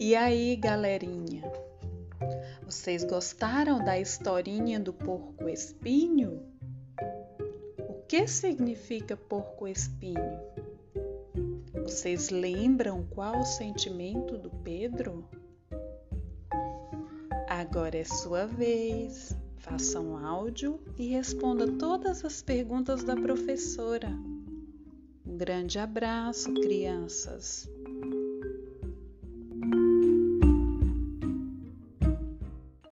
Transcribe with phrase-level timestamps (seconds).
[0.00, 1.42] E aí, galerinha?
[2.64, 6.40] Vocês gostaram da historinha do porco espinho?
[7.80, 10.38] O que significa porco espinho?
[11.82, 15.28] Vocês lembram qual o sentimento do Pedro?
[17.48, 19.36] Agora é sua vez.
[19.56, 24.10] Faça um áudio e responda todas as perguntas da professora.
[25.26, 27.68] Um grande abraço, crianças!